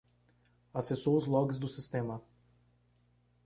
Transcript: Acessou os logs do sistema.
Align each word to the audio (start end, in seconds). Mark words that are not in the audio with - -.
Acessou 0.73 1.15
os 1.15 1.27
logs 1.27 1.59
do 1.59 1.67
sistema. 1.67 2.23